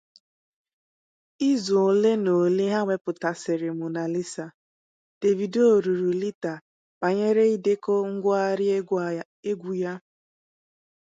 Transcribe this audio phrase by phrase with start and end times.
[1.51, 4.45] Izu ole na ole ha wepụtasịrị "Monalisa",
[5.21, 6.53] Davido ruru Lyta
[6.99, 8.65] banyere ịdekọ ngụgharị
[9.49, 9.93] egwu ya.